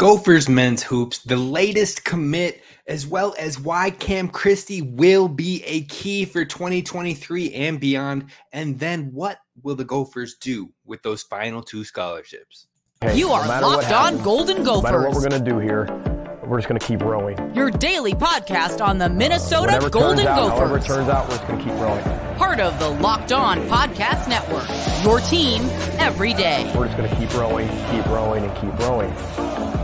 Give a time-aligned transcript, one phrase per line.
[0.00, 5.82] Gophers men's hoops, the latest commit, as well as why Cam Christie will be a
[5.82, 8.30] key for 2023 and beyond.
[8.50, 12.66] And then what will the Gophers do with those final two scholarships?
[13.02, 14.84] Hey, you are no locked on Golden Gophers.
[14.84, 15.84] No matter what we're going to do here,
[16.46, 17.54] we're just going to keep rowing.
[17.54, 20.58] Your daily podcast on the Minnesota Whatever Golden turns out, Gophers.
[20.58, 22.36] However it turns out, we're just going to keep rowing.
[22.38, 24.66] Part of the Locked On Podcast Network.
[25.04, 25.60] Your team
[26.00, 26.72] every day.
[26.74, 29.79] We're just going to keep rowing, keep rowing, and keep rowing.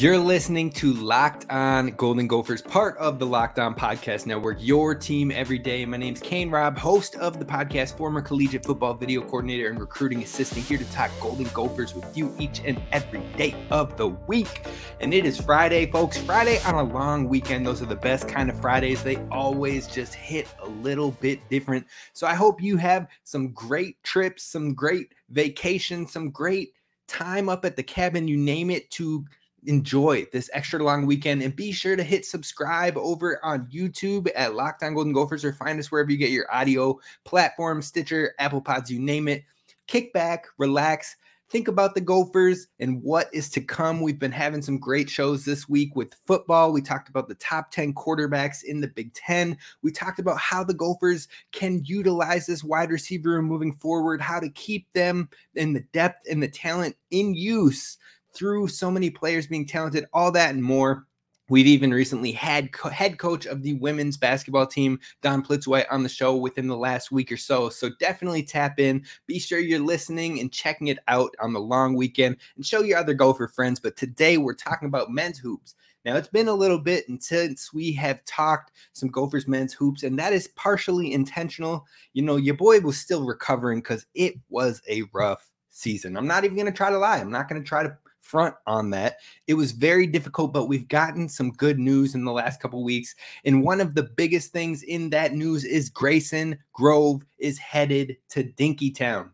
[0.00, 4.94] You're listening to Locked On Golden Gophers, part of the Locked On Podcast Network, your
[4.94, 5.84] team every day.
[5.84, 10.22] My name's Kane Rob, host of the podcast, former collegiate football video coordinator and recruiting
[10.22, 14.62] assistant, here to talk Golden Gophers with you each and every day of the week.
[15.00, 16.16] And it is Friday, folks.
[16.16, 17.66] Friday on a long weekend.
[17.66, 19.02] Those are the best kind of Fridays.
[19.02, 21.86] They always just hit a little bit different.
[22.14, 26.72] So I hope you have some great trips, some great vacations, some great
[27.06, 29.26] time up at the cabin, you name it, to
[29.66, 34.54] enjoy this extra long weekend and be sure to hit subscribe over on YouTube at
[34.54, 38.60] Locked On Golden Gophers or find us wherever you get your audio platform, Stitcher, Apple
[38.60, 39.44] Pods, you name it.
[39.86, 41.16] Kick back, relax,
[41.50, 44.00] think about the Gophers and what is to come.
[44.00, 46.72] We've been having some great shows this week with football.
[46.72, 49.58] We talked about the top 10 quarterbacks in the Big Ten.
[49.82, 54.38] We talked about how the Gophers can utilize this wide receiver room moving forward, how
[54.38, 57.98] to keep them in the depth and the talent in use
[58.32, 61.06] through so many players being talented, all that and more.
[61.48, 66.04] We've even recently had co- head coach of the women's basketball team, Dawn Plitzuweit, on
[66.04, 67.68] the show within the last week or so.
[67.68, 69.04] So definitely tap in.
[69.26, 72.98] Be sure you're listening and checking it out on the long weekend and show your
[72.98, 73.80] other Gopher friends.
[73.80, 75.74] But today we're talking about men's hoops.
[76.04, 80.18] Now, it's been a little bit since we have talked some Gophers men's hoops, and
[80.18, 81.84] that is partially intentional.
[82.14, 86.16] You know, your boy was still recovering because it was a rough season.
[86.16, 87.18] I'm not even going to try to lie.
[87.18, 89.16] I'm not going to try to front on that.
[89.46, 93.14] It was very difficult, but we've gotten some good news in the last couple weeks.
[93.44, 98.44] And one of the biggest things in that news is Grayson Grove is headed to
[98.44, 99.30] Dinkytown.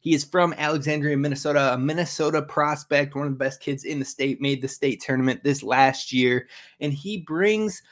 [0.00, 4.04] He is from Alexandria, Minnesota, a Minnesota prospect, one of the best kids in the
[4.04, 6.48] state, made the state tournament this last year.
[6.80, 7.82] And he brings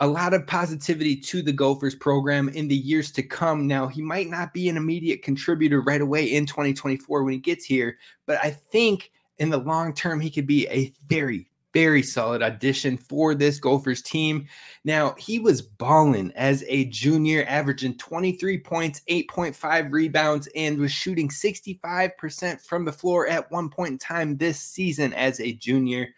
[0.00, 3.66] a lot of positivity to the Gophers program in the years to come.
[3.66, 7.64] Now, he might not be an immediate contributor right away in 2024 when he gets
[7.64, 12.42] here, but I think in the long term, he could be a very, very solid
[12.42, 14.46] addition for this Gophers team.
[14.84, 21.28] Now, he was balling as a junior, averaging 23 points, 8.5 rebounds, and was shooting
[21.28, 26.08] 65% from the floor at one point in time this season as a junior.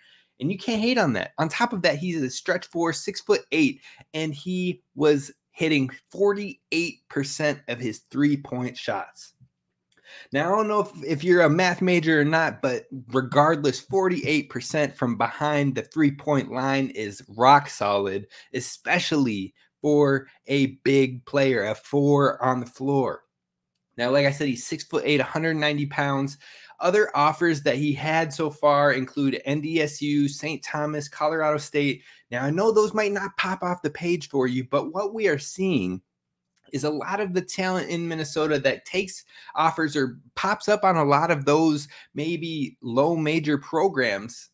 [0.41, 1.32] And you can't hate on that.
[1.38, 3.82] On top of that, he's a stretch four, six foot eight,
[4.14, 9.34] and he was hitting 48% of his three point shots.
[10.32, 14.94] Now, I don't know if, if you're a math major or not, but regardless, 48%
[14.94, 21.75] from behind the three point line is rock solid, especially for a big player, a
[21.75, 23.22] four on the floor.
[23.97, 26.38] Now, like I said, he's six foot eight, 190 pounds.
[26.81, 30.62] Other offers that he had so far include NDSU, St.
[30.62, 32.03] Thomas, Colorado State.
[32.31, 35.28] Now, I know those might not pop off the page for you, but what we
[35.28, 36.00] are seeing
[36.72, 40.97] is a lot of the talent in Minnesota that takes offers or pops up on
[40.97, 44.50] a lot of those maybe low major programs.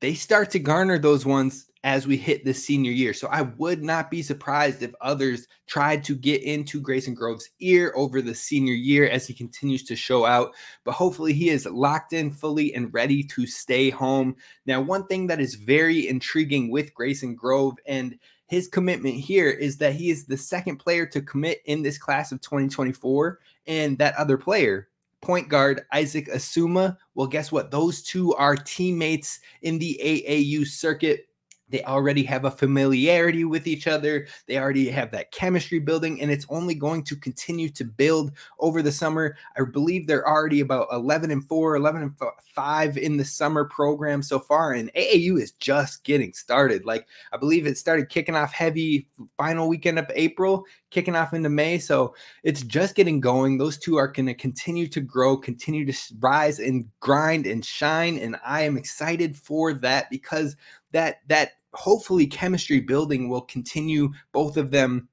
[0.00, 3.12] They start to garner those ones as we hit this senior year.
[3.12, 7.92] So I would not be surprised if others tried to get into Grayson Grove's ear
[7.96, 10.54] over the senior year as he continues to show out.
[10.84, 14.36] But hopefully he is locked in fully and ready to stay home.
[14.64, 18.16] Now, one thing that is very intriguing with Grayson Grove and
[18.52, 22.32] his commitment here is that he is the second player to commit in this class
[22.32, 23.38] of 2024.
[23.66, 24.90] And that other player,
[25.22, 27.70] point guard Isaac Asuma, well, guess what?
[27.70, 31.28] Those two are teammates in the AAU circuit.
[31.72, 34.28] They already have a familiarity with each other.
[34.46, 38.82] They already have that chemistry building, and it's only going to continue to build over
[38.82, 39.36] the summer.
[39.58, 42.12] I believe they're already about 11 and 4, 11 and
[42.54, 46.84] 5 in the summer program so far, and AAU is just getting started.
[46.84, 49.08] Like, I believe it started kicking off heavy
[49.38, 51.78] final weekend of April, kicking off into May.
[51.78, 52.14] So
[52.44, 53.58] it's just getting going.
[53.58, 58.18] Those two are going to continue to grow, continue to rise and grind and shine.
[58.18, 60.54] And I am excited for that because
[60.92, 65.08] that, that, hopefully chemistry building will continue both of them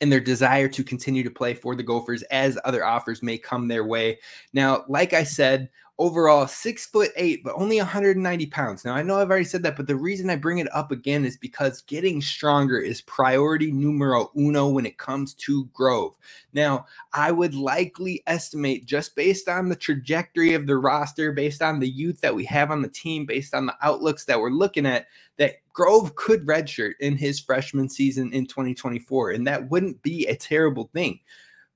[0.00, 3.68] and their desire to continue to play for the Gophers as other offers may come
[3.68, 4.18] their way.
[4.52, 8.84] Now, like I said, overall six foot eight, but only 190 pounds.
[8.84, 11.24] Now, I know I've already said that, but the reason I bring it up again
[11.24, 16.16] is because getting stronger is priority numero uno when it comes to Grove.
[16.52, 21.78] Now, I would likely estimate just based on the trajectory of the roster, based on
[21.78, 24.86] the youth that we have on the team, based on the outlooks that we're looking
[24.86, 25.06] at,
[25.36, 29.30] that Grove could redshirt in his freshman season in 2024.
[29.30, 31.20] And that wouldn't be a terrible thing.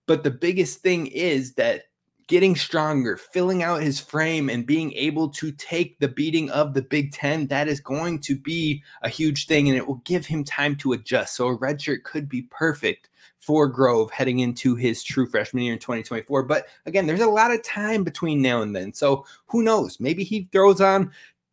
[0.07, 1.83] But the biggest thing is that
[2.29, 6.83] getting stronger, filling out his frame, and being able to take the beating of the
[6.83, 10.45] Big Ten, that is going to be a huge thing and it will give him
[10.45, 11.35] time to adjust.
[11.35, 13.09] So a red shirt could be perfect
[13.39, 16.43] for Grove heading into his true freshman year in 2024.
[16.43, 18.93] But again, there's a lot of time between now and then.
[18.93, 19.99] So who knows?
[19.99, 21.11] Maybe he throws on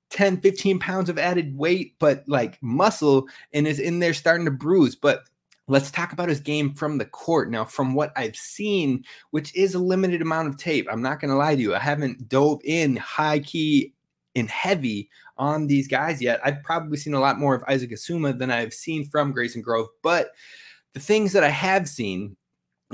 [0.10, 4.52] 10, 15 pounds of added weight, but like muscle and is in there starting to
[4.52, 4.96] bruise.
[4.96, 5.24] But
[5.68, 7.50] Let's talk about his game from the court.
[7.50, 11.32] Now, from what I've seen, which is a limited amount of tape, I'm not going
[11.32, 11.74] to lie to you.
[11.74, 13.94] I haven't dove in high key
[14.36, 16.40] and heavy on these guys yet.
[16.44, 19.88] I've probably seen a lot more of Isaac Asuma than I've seen from Grayson Grove.
[20.04, 20.32] But
[20.94, 22.38] the things that I have seen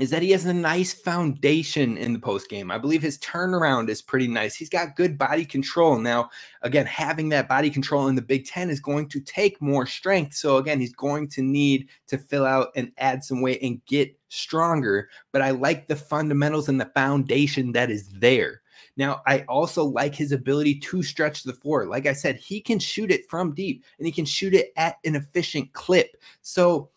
[0.00, 2.70] is that he has a nice foundation in the post game.
[2.70, 4.54] I believe his turnaround is pretty nice.
[4.54, 5.98] He's got good body control.
[5.98, 6.30] Now,
[6.62, 10.34] again, having that body control in the Big Ten is going to take more strength.
[10.34, 14.18] So, again, he's going to need to fill out and add some weight and get
[14.28, 15.10] stronger.
[15.30, 18.62] But I like the fundamentals and the foundation that is there.
[18.96, 21.86] Now, I also like his ability to stretch the floor.
[21.86, 24.96] Like I said, he can shoot it from deep and he can shoot it at
[25.04, 26.16] an efficient clip.
[26.40, 26.88] So,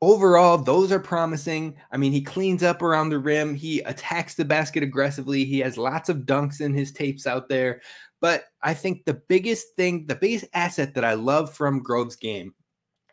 [0.00, 1.76] overall, those are promising.
[1.90, 5.76] I mean, he cleans up around the rim, he attacks the basket aggressively, he has
[5.76, 7.80] lots of dunks in his tapes out there.
[8.20, 12.54] But I think the biggest thing, the biggest asset that I love from Grove's game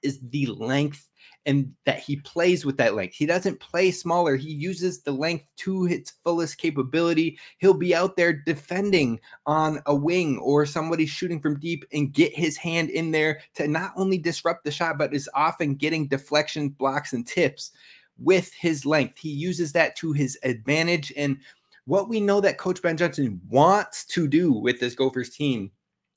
[0.04, 1.10] is the length
[1.46, 3.14] and that he plays with that length.
[3.14, 4.36] He doesn't play smaller.
[4.36, 7.38] He uses the length to its fullest capability.
[7.60, 12.36] He'll be out there defending on a wing or somebody shooting from deep and get
[12.36, 16.70] his hand in there to not only disrupt the shot, but is often getting deflection,
[16.70, 17.72] blocks, and tips
[18.18, 19.20] with his length.
[19.20, 21.14] He uses that to his advantage.
[21.16, 21.38] And
[21.86, 25.72] what we know that Coach Ben Johnson wants to do with this Gophers team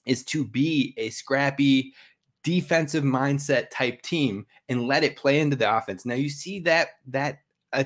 [0.07, 1.93] is to be a scrappy,
[2.49, 6.07] defensive mindset type team and let it play into the offense.
[6.07, 7.41] Now you see that that
[7.75, 7.85] uh,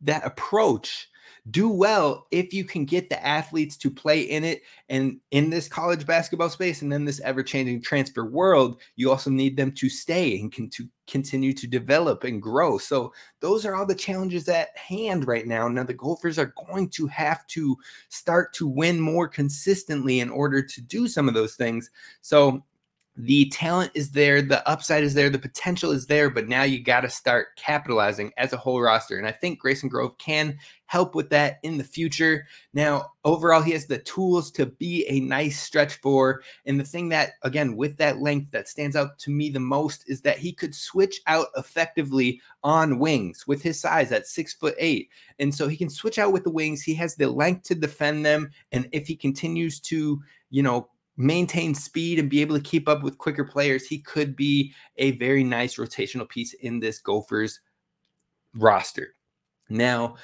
[0.00, 1.08] that approach.
[1.50, 5.68] Do well if you can get the athletes to play in it and in this
[5.68, 10.40] college basketball space and then this ever-changing transfer world you also need them to stay
[10.40, 12.78] and can to continue to develop and grow.
[12.78, 15.68] So those are all the challenges at hand right now.
[15.68, 17.76] Now the gophers are going to have to
[18.08, 21.90] start to win more consistently in order to do some of those things.
[22.22, 22.64] So
[23.16, 26.82] the talent is there, the upside is there, the potential is there, but now you
[26.82, 29.16] got to start capitalizing as a whole roster.
[29.18, 32.46] And I think Grayson Grove can help with that in the future.
[32.72, 36.42] Now, overall, he has the tools to be a nice stretch four.
[36.66, 40.04] And the thing that, again, with that length that stands out to me the most
[40.08, 44.74] is that he could switch out effectively on wings with his size at six foot
[44.78, 45.08] eight.
[45.38, 46.82] And so he can switch out with the wings.
[46.82, 48.50] He has the length to defend them.
[48.72, 50.20] And if he continues to,
[50.50, 54.34] you know, maintain speed and be able to keep up with quicker players, he could
[54.34, 57.60] be a very nice rotational piece in this Gophers
[58.54, 59.14] roster.
[59.68, 60.16] Now,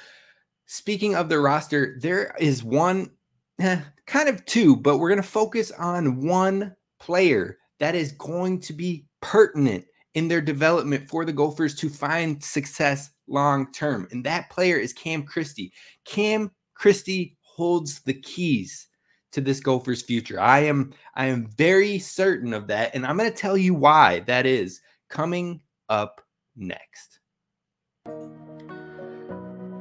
[0.65, 3.11] speaking of the roster, there is one,
[3.59, 8.59] eh, kind of two, but we're going to focus on one player that is going
[8.61, 14.07] to be pertinent in their development for the Gophers to find success long term.
[14.11, 15.71] And that player is Cam Christie.
[16.05, 18.87] Cam Christie holds the keys
[19.31, 20.39] to this Gophers future.
[20.39, 24.19] I am I am very certain of that and I'm going to tell you why
[24.21, 26.21] that is coming up
[26.55, 27.19] next.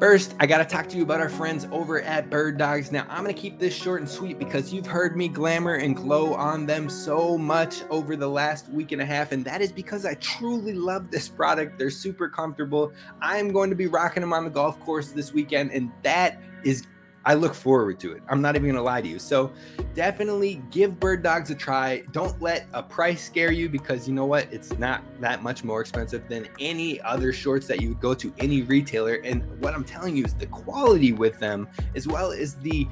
[0.01, 2.91] First, I got to talk to you about our friends over at Bird Dogs.
[2.91, 5.95] Now, I'm going to keep this short and sweet because you've heard me glamour and
[5.95, 9.71] glow on them so much over the last week and a half, and that is
[9.71, 11.79] because I truly love this product.
[11.79, 12.95] They're super comfortable.
[13.21, 16.87] I'm going to be rocking them on the golf course this weekend, and that is
[17.25, 18.23] I look forward to it.
[18.29, 19.19] I'm not even to lie to you.
[19.19, 19.53] So
[19.95, 22.03] definitely give Bird Dogs a try.
[22.13, 24.51] Don't let a price scare you because you know what?
[24.51, 28.33] It's not that much more expensive than any other shorts that you would go to
[28.39, 29.21] any retailer.
[29.25, 32.89] And what I'm telling you is the quality with them, as well as the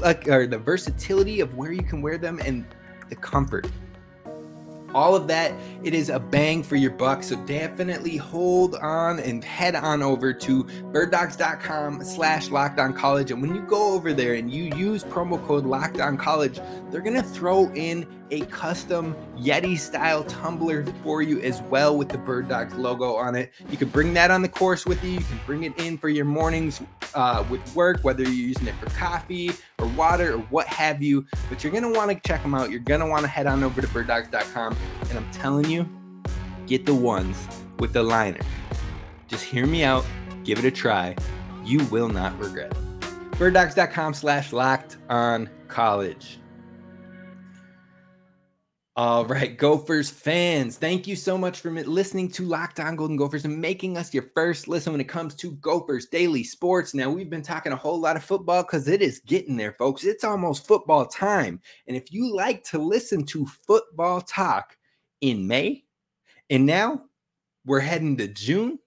[0.00, 2.64] like or the versatility of where you can wear them and
[3.08, 3.66] the comfort
[4.94, 7.22] all of that it is a bang for your buck.
[7.22, 13.30] So definitely hold on and head on over to birddogs.com slash locked on college.
[13.30, 17.00] And when you go over there and you use promo code locked on college they're
[17.00, 22.16] going to throw in a custom Yeti style tumbler for you as well with the
[22.16, 23.52] Bird Dogs logo on it.
[23.68, 25.10] You can bring that on the course with you.
[25.10, 26.80] You can bring it in for your mornings
[27.14, 31.26] uh, with work, whether you're using it for coffee or water or what have you.
[31.50, 32.70] But you're going to want to check them out.
[32.70, 34.76] You're going to want to head on over to birddogs.com.
[35.10, 35.86] And I'm telling you,
[36.66, 37.36] get the ones
[37.78, 38.40] with the liner.
[39.28, 40.06] Just hear me out,
[40.42, 41.14] give it a try.
[41.64, 42.78] You will not regret it.
[43.32, 46.38] Birddogs.com slash locked on college.
[48.94, 53.46] All right, Gophers fans, thank you so much for listening to Locked On Golden Gophers
[53.46, 56.92] and making us your first listen when it comes to Gophers daily sports.
[56.92, 60.04] Now, we've been talking a whole lot of football because it is getting there, folks.
[60.04, 61.58] It's almost football time.
[61.86, 64.76] And if you like to listen to football talk
[65.22, 65.84] in May,
[66.50, 67.04] and now
[67.64, 68.78] we're heading to June,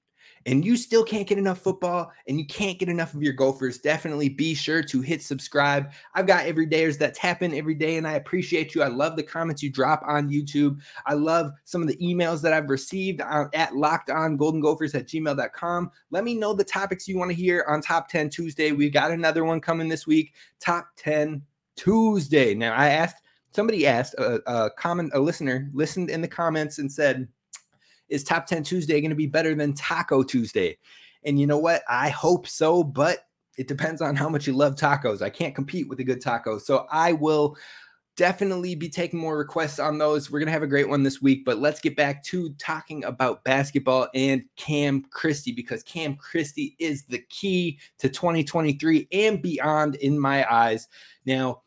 [0.45, 3.79] and you still can't get enough football and you can't get enough of your Gophers,
[3.79, 5.91] definitely be sure to hit subscribe.
[6.13, 8.83] I've got everydayers that tap in every day, and I appreciate you.
[8.83, 10.79] I love the comments you drop on YouTube.
[11.05, 15.07] I love some of the emails that I've received at locked on golden gophers at
[15.07, 15.91] gmail.com.
[16.11, 18.71] Let me know the topics you want to hear on Top 10 Tuesday.
[18.71, 21.41] We got another one coming this week, Top 10
[21.75, 22.53] Tuesday.
[22.53, 26.91] Now, I asked somebody asked a, a comment, a listener listened in the comments and
[26.91, 27.27] said,
[28.09, 30.77] is Top 10 Tuesday going to be better than Taco Tuesday?
[31.23, 31.83] And you know what?
[31.89, 33.19] I hope so, but
[33.57, 35.21] it depends on how much you love tacos.
[35.21, 36.57] I can't compete with a good taco.
[36.59, 37.57] So I will
[38.15, 40.31] definitely be taking more requests on those.
[40.31, 43.03] We're going to have a great one this week, but let's get back to talking
[43.03, 49.95] about basketball and Cam Christie because Cam Christie is the key to 2023 and beyond
[49.95, 50.87] in my eyes.
[51.25, 51.61] Now,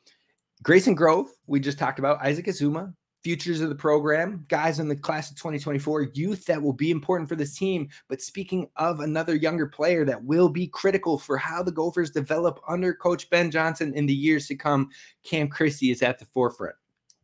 [0.62, 4.96] Grayson Grove, we just talked about Isaac Asuma, futures of the program, guys in the
[4.96, 7.88] class of 2024, youth that will be important for this team.
[8.08, 12.60] But speaking of another younger player that will be critical for how the Gophers develop
[12.68, 14.90] under Coach Ben Johnson in the years to come,
[15.25, 16.76] Cam Christie is at the forefront.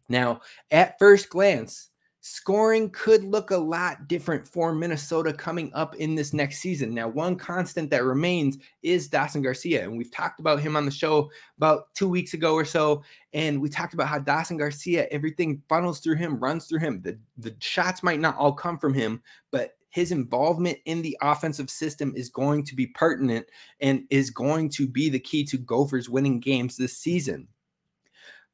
[0.08, 1.90] Now, at first glance,
[2.26, 6.94] scoring could look a lot different for Minnesota coming up in this next season.
[6.94, 10.90] Now, one constant that remains is Dawson Garcia, and we've talked about him on the
[10.90, 13.02] show about two weeks ago or so.
[13.34, 17.02] And we talked about how Dawson Garcia, everything funnels through him, runs through him.
[17.02, 21.68] The, the shots might not all come from him, but his involvement in the offensive
[21.68, 23.44] system is going to be pertinent
[23.80, 27.48] and is going to be the key to Gophers winning games this season.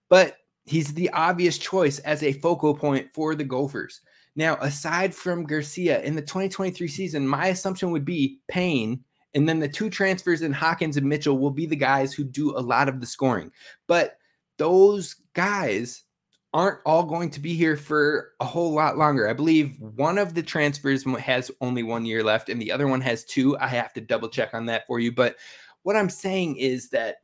[0.09, 4.01] But he's the obvious choice as a focal point for the Gophers.
[4.37, 9.03] Now, aside from Garcia in the 2023 season, my assumption would be Payne,
[9.35, 12.57] and then the two transfers in Hawkins and Mitchell will be the guys who do
[12.57, 13.51] a lot of the scoring.
[13.87, 14.17] But
[14.57, 16.05] those guys
[16.53, 19.29] aren't all going to be here for a whole lot longer.
[19.29, 23.01] I believe one of the transfers has only one year left, and the other one
[23.03, 23.57] has two.
[23.59, 25.13] I have to double check on that for you.
[25.13, 25.37] But
[25.83, 27.19] what I'm saying is that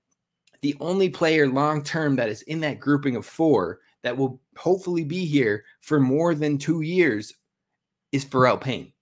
[0.62, 5.04] the only player long term that is in that grouping of four that will hopefully
[5.04, 7.34] be here for more than two years
[8.12, 8.92] is Pharrel Payne.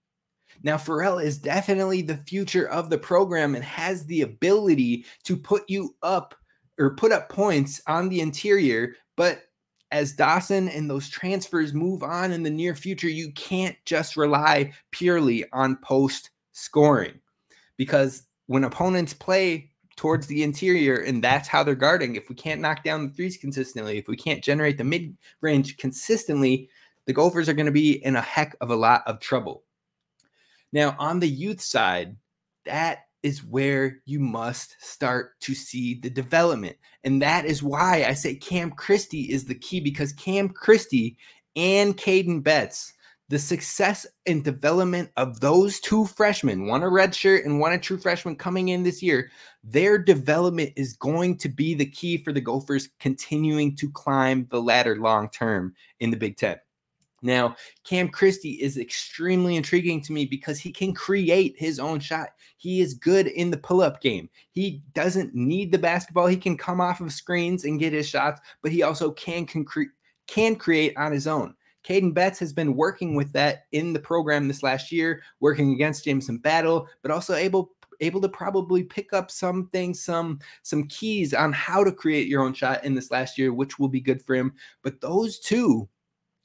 [0.63, 5.69] Now, Pharrel is definitely the future of the program and has the ability to put
[5.69, 6.35] you up
[6.79, 8.95] or put up points on the interior.
[9.17, 9.43] But
[9.91, 14.73] as Dawson and those transfers move on in the near future, you can't just rely
[14.91, 17.21] purely on post scoring
[17.77, 22.17] because when opponents play towards the interior, and that's how they're guarding.
[22.17, 25.77] If we can't knock down the threes consistently, if we can't generate the mid range
[25.77, 26.69] consistently,
[27.07, 29.65] the Gophers are going to be in a heck of a lot of trouble.
[30.73, 32.17] Now, on the youth side,
[32.65, 36.77] that is where you must start to see the development.
[37.05, 41.17] And that is why I say Cam Christie is the key because Cam Christie
[41.57, 42.93] and Caden Betts
[43.29, 47.99] the success and development of those two freshmen, one a redshirt and one a true
[47.99, 49.31] freshman coming in this year,
[49.65, 54.61] their development is going to be the key for the Gophers continuing to climb the
[54.61, 56.59] ladder long term in the Big Ten.
[57.23, 62.29] Now, Cam Christie is extremely intriguing to me because he can create his own shot.
[62.59, 64.29] He is good in the pull up game.
[64.51, 66.27] He doesn't need the basketball.
[66.27, 69.65] He can come off of screens and get his shots, but he also can, can,
[70.27, 71.55] can create on his own.
[71.85, 76.05] Caden Betts has been working with that in the program this last year, working against
[76.05, 81.35] Jameson Battle, but also able able to probably pick up some things, some some keys
[81.35, 84.23] on how to create your own shot in this last year, which will be good
[84.23, 84.53] for him.
[84.83, 85.89] But those two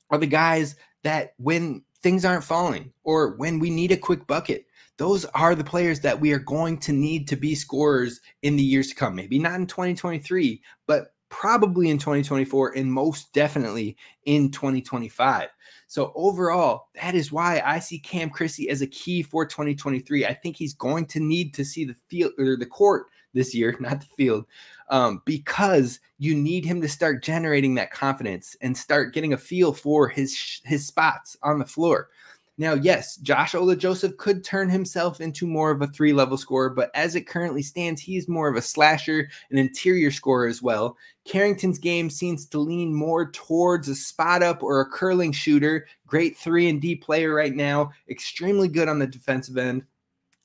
[0.09, 4.65] are the guys that when things aren't falling or when we need a quick bucket,
[4.97, 8.63] those are the players that we are going to need to be scorers in the
[8.63, 9.15] years to come.
[9.15, 15.47] Maybe not in 2023, but probably in 2024 and most definitely in 2025.
[15.89, 20.23] So overall, that is why I see Cam Christie as a key for 2023.
[20.23, 23.75] I think he's going to need to see the field or the court this year,
[23.79, 24.45] not the field,
[24.91, 29.73] um, because you need him to start generating that confidence and start getting a feel
[29.73, 32.09] for his his spots on the floor.
[32.59, 36.69] Now, yes, Josh Ola Joseph could turn himself into more of a three level scorer,
[36.69, 40.97] but as it currently stands, he's more of a slasher, an interior scorer as well.
[41.23, 45.87] Carrington's game seems to lean more towards a spot up or a curling shooter.
[46.05, 49.83] Great three and D player right now, extremely good on the defensive end.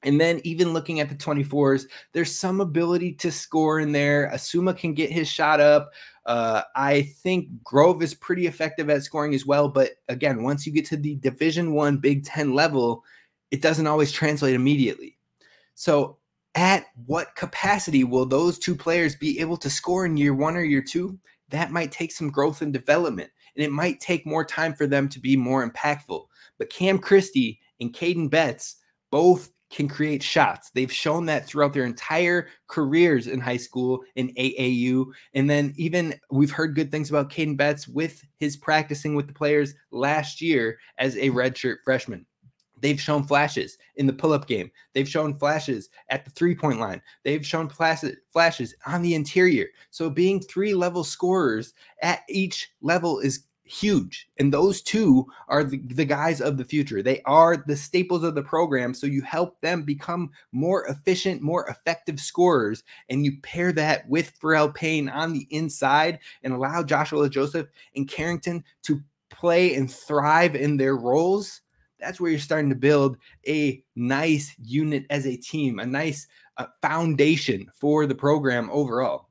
[0.05, 4.31] And then even looking at the 24s, there's some ability to score in there.
[4.33, 5.93] Asuma can get his shot up.
[6.27, 9.69] Uh, I think Grove is pretty effective at scoring as well.
[9.69, 13.03] But again, once you get to the Division One Big Ten level,
[13.51, 15.19] it doesn't always translate immediately.
[15.75, 16.19] So,
[16.57, 20.63] at what capacity will those two players be able to score in year one or
[20.63, 21.19] year two?
[21.49, 25.09] That might take some growth and development, and it might take more time for them
[25.09, 26.27] to be more impactful.
[26.59, 28.77] But Cam Christie and Caden Betts
[29.11, 30.71] both can create shots.
[30.71, 35.07] They've shown that throughout their entire careers in high school, in AAU.
[35.35, 39.33] And then even we've heard good things about Caden Betts with his practicing with the
[39.33, 42.25] players last year as a redshirt freshman.
[42.81, 44.71] They've shown flashes in the pull-up game.
[44.93, 47.03] They've shown flashes at the three-point line.
[47.25, 49.67] They've shown flashes on the interior.
[49.91, 54.29] So being three-level scorers at each level is huge.
[54.39, 57.03] And those two are the, the guys of the future.
[57.03, 58.95] They are the staples of the program.
[58.95, 62.85] So you help them become more efficient, more effective scorers.
[63.09, 68.09] And you pair that with Pharrel Payne on the inside and allow Joshua Joseph and
[68.09, 71.61] Carrington to play and thrive in their roles.
[71.99, 73.17] That's where you're starting to build
[73.49, 76.27] a nice unit as a team, a nice
[76.59, 79.24] uh, foundation for the program overall.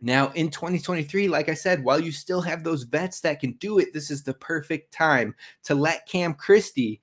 [0.00, 3.78] Now, in 2023, like I said, while you still have those vets that can do
[3.78, 7.00] it, this is the perfect time to let Cam Christie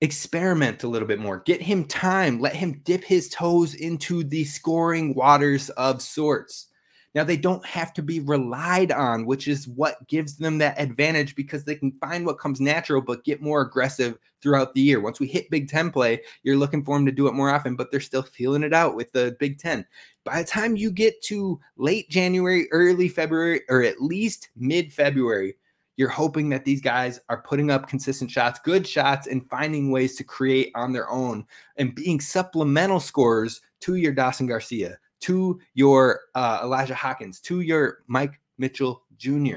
[0.00, 4.44] experiment a little bit more, get him time, let him dip his toes into the
[4.44, 6.68] scoring waters of sorts.
[7.16, 11.34] Now, they don't have to be relied on, which is what gives them that advantage
[11.34, 15.00] because they can find what comes natural, but get more aggressive throughout the year.
[15.00, 17.74] Once we hit Big Ten play, you're looking for them to do it more often,
[17.74, 19.86] but they're still feeling it out with the Big Ten.
[20.24, 25.56] By the time you get to late January, early February, or at least mid February,
[25.96, 30.16] you're hoping that these guys are putting up consistent shots, good shots, and finding ways
[30.16, 31.46] to create on their own
[31.76, 37.98] and being supplemental scorers to your Dawson Garcia, to your uh, Elijah Hawkins, to your
[38.06, 39.56] Mike Mitchell Jr.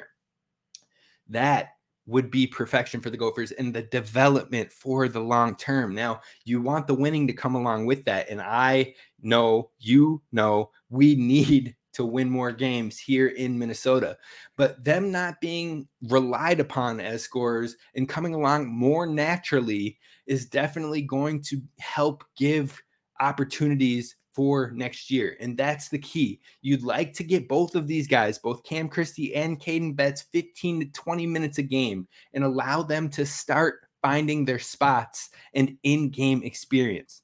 [1.28, 1.70] That
[2.08, 5.94] would be perfection for the Gophers and the development for the long term.
[5.94, 8.30] Now, you want the winning to come along with that.
[8.30, 14.18] And I know, you know, we need to win more games here in Minnesota.
[14.58, 21.04] But them not being relied upon as scorers and coming along more naturally is definitely
[21.04, 22.82] going to help give
[23.20, 25.36] opportunities for next year.
[25.42, 26.40] And that's the key.
[26.62, 30.80] You'd like to get both of these guys, both Cam Christie and Caden Betts, 15
[30.80, 36.08] to 20 minutes a game and allow them to start finding their spots and in
[36.08, 37.22] game experience.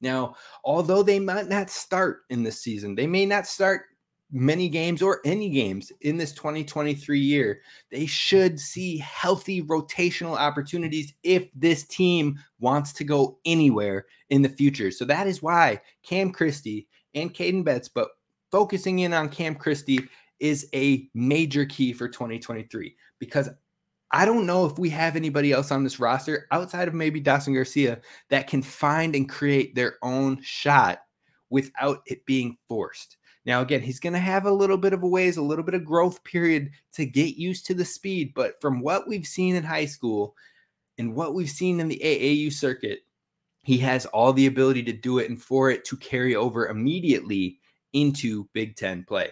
[0.00, 0.34] Now,
[0.64, 3.82] although they might not start in this season, they may not start
[4.32, 11.12] many games or any games in this 2023 year, they should see healthy rotational opportunities
[11.22, 14.90] if this team wants to go anywhere in the future.
[14.90, 18.08] So that is why Cam Christie and Caden Betts, but
[18.50, 20.00] focusing in on Cam Christie
[20.38, 23.48] is a major key for 2023 because
[24.12, 27.54] I don't know if we have anybody else on this roster outside of maybe Dawson
[27.54, 31.02] Garcia that can find and create their own shot
[31.48, 33.18] without it being forced.
[33.46, 35.74] Now, again, he's going to have a little bit of a ways, a little bit
[35.74, 38.32] of growth period to get used to the speed.
[38.34, 40.36] But from what we've seen in high school
[40.98, 43.00] and what we've seen in the AAU circuit,
[43.62, 47.58] he has all the ability to do it and for it to carry over immediately
[47.92, 49.30] into Big Ten play.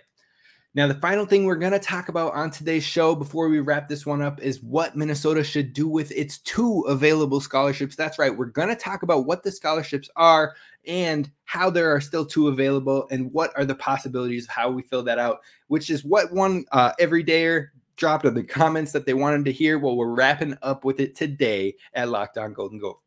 [0.74, 3.88] Now, the final thing we're going to talk about on today's show before we wrap
[3.88, 7.96] this one up is what Minnesota should do with its two available scholarships.
[7.96, 8.37] That's right.
[8.37, 10.54] We're going to talk about what the scholarships are
[10.87, 14.83] and how there are still two available and what are the possibilities of how we
[14.83, 19.14] fill that out, which is what one uh, everydayer dropped in the comments that they
[19.14, 19.78] wanted to hear.
[19.78, 23.02] Well, we're wrapping up with it today at Locked On Golden Gophers.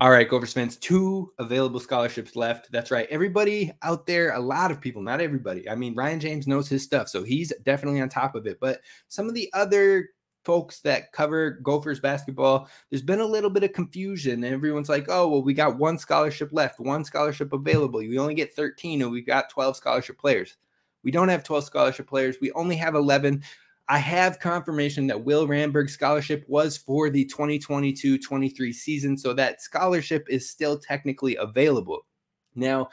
[0.00, 2.72] All right, Gophers fans, two available scholarships left.
[2.72, 3.06] That's right.
[3.10, 5.70] Everybody out there, a lot of people, not everybody.
[5.70, 8.58] I mean, Ryan James knows his stuff, so he's definitely on top of it.
[8.60, 10.08] But some of the other
[10.44, 14.42] folks that cover Gophers basketball, there's been a little bit of confusion.
[14.42, 18.00] And everyone's like, oh, well, we got one scholarship left, one scholarship available.
[18.00, 20.56] We only get 13, and we got 12 scholarship players.
[21.04, 22.36] We don't have 12 scholarship players.
[22.40, 23.44] We only have 11.
[23.88, 29.60] I have confirmation that Will Ramberg's scholarship was for the 2022 23 season, so that
[29.60, 32.06] scholarship is still technically available.
[32.54, 32.88] Now,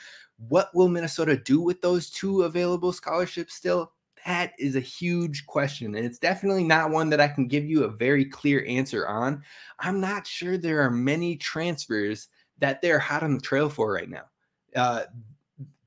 [0.49, 3.93] what will Minnesota do with those two available scholarships still?
[4.25, 5.95] That is a huge question.
[5.95, 9.43] And it's definitely not one that I can give you a very clear answer on.
[9.79, 12.27] I'm not sure there are many transfers
[12.59, 14.25] that they're hot on the trail for right now.
[14.75, 15.03] Uh,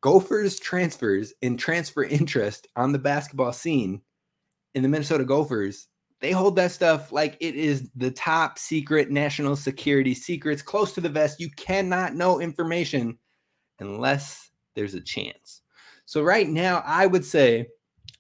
[0.01, 4.03] Gophers transfers and transfer interest on the basketball scene
[4.75, 5.89] in the Minnesota Gophers,
[6.21, 11.01] they hold that stuff like it is the top secret national security secrets close to
[11.01, 11.41] the vest.
[11.41, 13.19] You cannot know information
[13.81, 15.63] unless there's a chance.
[16.07, 17.67] So, right now, I would say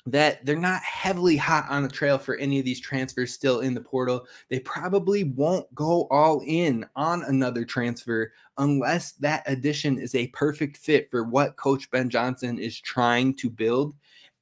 [0.06, 3.72] that they're not heavily hot on the trail for any of these transfers still in
[3.72, 4.26] the portal.
[4.50, 10.76] They probably won't go all in on another transfer unless that addition is a perfect
[10.76, 13.94] fit for what Coach Ben Johnson is trying to build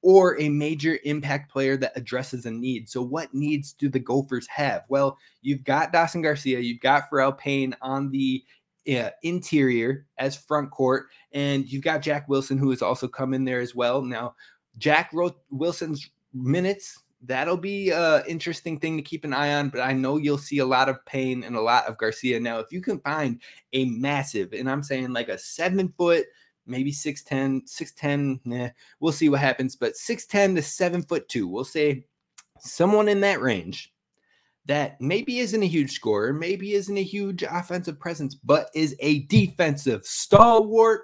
[0.02, 2.88] or a major impact player that addresses a need.
[2.88, 4.82] So, what needs do the Gophers have?
[4.88, 8.44] Well, you've got Dawson Garcia, you've got Pharrel Payne on the
[8.88, 13.44] uh, interior as front court, and you've got Jack Wilson, who has also come in
[13.44, 14.02] there as well.
[14.02, 14.34] Now,
[14.78, 15.12] Jack
[15.50, 16.98] Wilson's minutes.
[17.24, 20.58] That'll be an interesting thing to keep an eye on, but I know you'll see
[20.58, 22.40] a lot of Payne and a lot of Garcia.
[22.40, 23.40] Now, if you can find
[23.72, 26.26] a massive, and I'm saying like a seven foot,
[26.66, 28.68] maybe 6'10, 6'10, nah,
[29.00, 32.04] we'll see what happens, but 6'10 to 7 foot 2, we'll say
[32.60, 33.92] someone in that range
[34.66, 39.20] that maybe isn't a huge scorer, maybe isn't a huge offensive presence, but is a
[39.24, 41.02] defensive stalwart.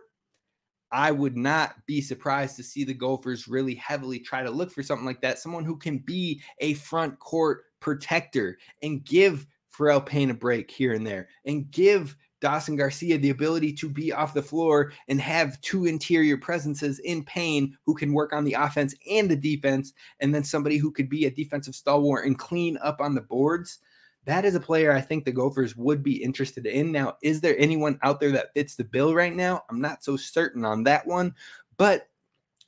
[0.90, 4.82] I would not be surprised to see the Gophers really heavily try to look for
[4.82, 5.38] something like that.
[5.38, 10.94] Someone who can be a front court protector and give Pharrel Payne a break here
[10.94, 15.60] and there and give Dawson Garcia the ability to be off the floor and have
[15.60, 20.34] two interior presences in Payne who can work on the offense and the defense, and
[20.34, 23.78] then somebody who could be a defensive stalwart and clean up on the boards.
[24.24, 26.92] That is a player I think the Gophers would be interested in.
[26.92, 29.62] Now, is there anyone out there that fits the bill right now?
[29.70, 31.34] I'm not so certain on that one,
[31.78, 32.08] but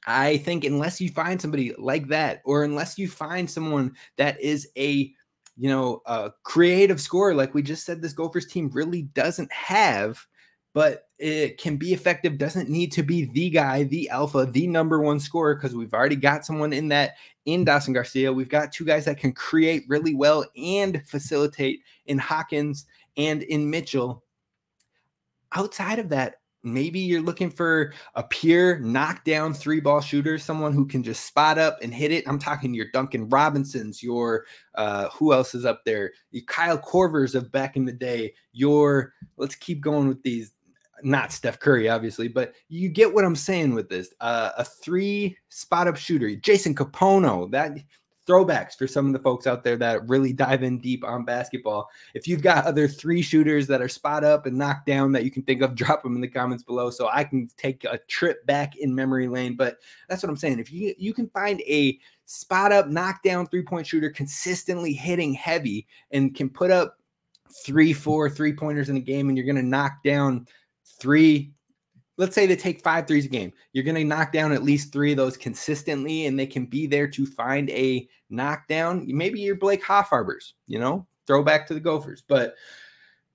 [0.06, 4.68] I think unless you find somebody like that, or unless you find someone that is
[4.78, 5.12] a
[5.60, 10.26] you know, a creative scorer, like we just said, this Gophers team really doesn't have,
[10.72, 15.02] but it can be effective, doesn't need to be the guy, the alpha, the number
[15.02, 18.32] one scorer, because we've already got someone in that in Dawson Garcia.
[18.32, 22.86] We've got two guys that can create really well and facilitate in Hawkins
[23.18, 24.24] and in Mitchell.
[25.52, 30.86] Outside of that, maybe you're looking for a pure knockdown three ball shooter, someone who
[30.86, 32.26] can just spot up and hit it.
[32.28, 36.12] I'm talking your Duncan Robinsons, your uh, who else is up there?
[36.30, 38.34] Your Kyle Korvers of back in the day.
[38.52, 40.52] Your let's keep going with these.
[41.02, 44.12] Not Steph Curry, obviously, but you get what I'm saying with this.
[44.20, 47.50] Uh, a three spot up shooter, Jason Kapono.
[47.50, 47.78] That
[48.30, 51.88] throwbacks for some of the folks out there that really dive in deep on basketball.
[52.14, 55.30] If you've got other three shooters that are spot up and knocked down that you
[55.30, 58.46] can think of, drop them in the comments below so I can take a trip
[58.46, 59.56] back in memory lane.
[59.56, 60.60] But that's what I'm saying.
[60.60, 65.86] If you you can find a spot up, knockdown three point shooter consistently hitting heavy
[66.12, 66.98] and can put up
[67.64, 70.46] three, four three pointers in a game, and you're going to knock down
[71.00, 71.52] three
[72.20, 73.50] let's say they take five threes a game.
[73.72, 76.86] You're going to knock down at least three of those consistently, and they can be
[76.86, 79.06] there to find a knockdown.
[79.08, 82.22] Maybe you're Blake Hoffarber's, you know, throw back to the Gophers.
[82.28, 82.56] But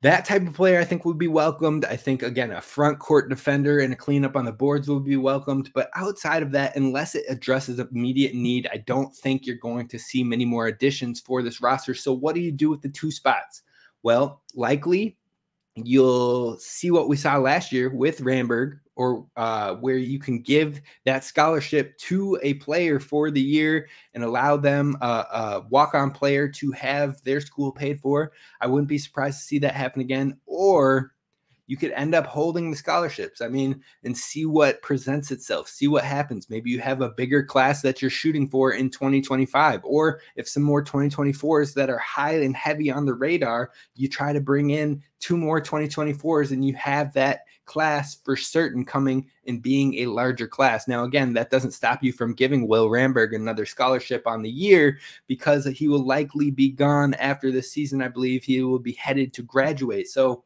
[0.04, 1.84] that type of player, I think, would be welcomed.
[1.86, 5.18] I think, again, a front court defender and a cleanup on the boards would be
[5.18, 5.72] welcomed.
[5.74, 9.98] But outside of that, unless it addresses immediate need, I don't think you're going to
[9.98, 11.96] see many more additions for this roster.
[11.96, 13.64] So, what do you do with the two spots?
[14.04, 15.18] Well, likely
[15.76, 20.82] you'll see what we saw last year with Ramberg, or uh, where you can give
[21.04, 26.48] that scholarship to a player for the year and allow them a, a walk-on player
[26.48, 28.32] to have their school paid for.
[28.62, 30.38] I wouldn't be surprised to see that happen again.
[30.46, 31.12] Or
[31.68, 33.42] you could end up holding the scholarships.
[33.42, 36.50] I mean, and see what presents itself, see what happens.
[36.50, 40.64] Maybe you have a bigger class that you're shooting for in 2025, or if some
[40.64, 45.02] more 2024s that are high and heavy on the radar, you try to bring in
[45.20, 50.48] two more 2024s and you have that class for certain coming and being a larger
[50.48, 50.88] class.
[50.88, 55.00] Now, again, that doesn't stop you from giving Will Ramberg another scholarship on the year
[55.28, 58.02] because he will likely be gone after this season.
[58.02, 60.08] I believe he will be headed to graduate.
[60.10, 60.44] So,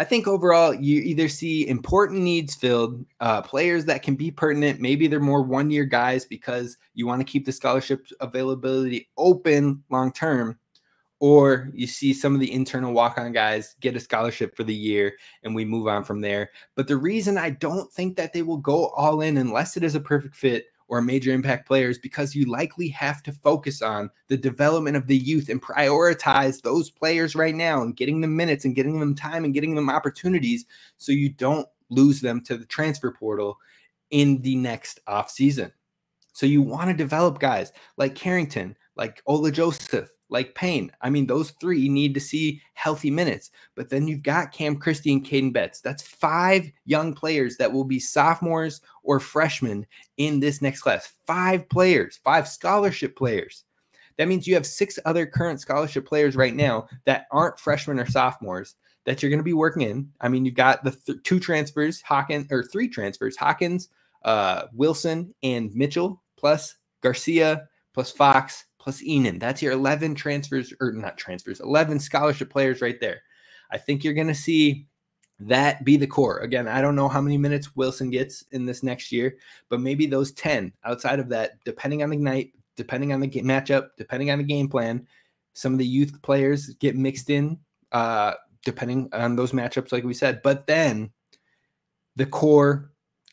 [0.00, 4.80] I think overall, you either see important needs filled, uh, players that can be pertinent.
[4.80, 9.82] Maybe they're more one year guys because you want to keep the scholarship availability open
[9.90, 10.56] long term,
[11.18, 14.74] or you see some of the internal walk on guys get a scholarship for the
[14.74, 16.50] year and we move on from there.
[16.76, 19.96] But the reason I don't think that they will go all in unless it is
[19.96, 24.36] a perfect fit or major impact players because you likely have to focus on the
[24.36, 28.74] development of the youth and prioritize those players right now and getting them minutes and
[28.74, 30.64] getting them time and getting them opportunities
[30.96, 33.58] so you don't lose them to the transfer portal
[34.10, 35.72] in the next off season.
[36.32, 40.92] So you want to develop guys like Carrington, like Ola Joseph, like Payne.
[41.00, 43.50] I mean, those three need to see healthy minutes.
[43.74, 45.80] But then you've got Cam Christie and Caden Betts.
[45.80, 49.86] That's five young players that will be sophomores or freshmen
[50.16, 51.12] in this next class.
[51.26, 53.64] Five players, five scholarship players.
[54.18, 58.06] That means you have six other current scholarship players right now that aren't freshmen or
[58.06, 58.74] sophomores
[59.06, 60.10] that you're going to be working in.
[60.20, 63.88] I mean, you've got the th- two transfers, Hawkins, or three transfers, Hawkins,
[64.24, 69.38] uh, Wilson, and Mitchell, plus Garcia, plus Fox, plus Ihnen.
[69.38, 73.22] That's your 11 transfers, or not transfers, 11 scholarship players right there.
[73.70, 74.86] I think you're going to see
[75.40, 76.38] that be the core.
[76.38, 79.36] Again, I don't know how many minutes Wilson gets in this next year,
[79.68, 83.44] but maybe those 10 outside of that, depending on the night, depending on the game,
[83.44, 85.06] matchup, depending on the game plan,
[85.52, 87.58] some of the youth players get mixed in,
[87.92, 90.40] uh, depending on those matchups, like we said.
[90.42, 91.10] But then
[92.16, 92.90] the core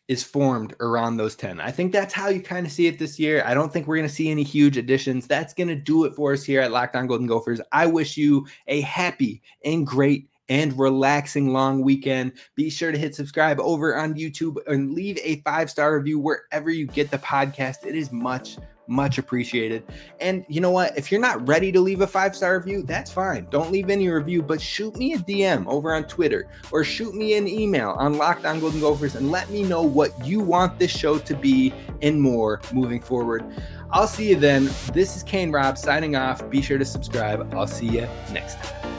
[0.07, 1.59] is formed around those 10.
[1.59, 3.43] I think that's how you kind of see it this year.
[3.45, 5.27] I don't think we're going to see any huge additions.
[5.27, 7.59] That's going to do it for us here at Locked On Golden Gophers.
[7.71, 12.33] I wish you a happy and great and relaxing long weekend.
[12.55, 16.69] Be sure to hit subscribe over on YouTube and leave a five star review wherever
[16.69, 17.85] you get the podcast.
[17.85, 19.83] It is much, much appreciated.
[20.19, 20.97] And you know what?
[20.97, 23.47] If you're not ready to leave a five star review, that's fine.
[23.49, 27.35] Don't leave any review, but shoot me a DM over on Twitter or shoot me
[27.35, 30.91] an email on Locked On Golden Gophers and let me know what you want this
[30.91, 33.45] show to be and more moving forward.
[33.91, 34.69] I'll see you then.
[34.93, 36.49] This is Kane Rob signing off.
[36.49, 37.53] Be sure to subscribe.
[37.53, 38.94] I'll see you next time.